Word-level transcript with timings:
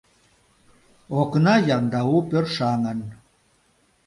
Окна 1.21 1.53
яндау 1.75 2.17
пӧршаҥын. 2.29 2.99